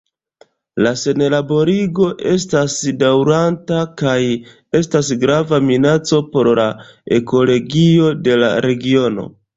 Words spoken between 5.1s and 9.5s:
grava minaco por la ekologio de la regiono.